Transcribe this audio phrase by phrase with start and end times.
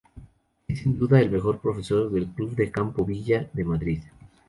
[0.67, 4.01] Es sin duda el mejor profesor del Club de Campo Villa de Madrid.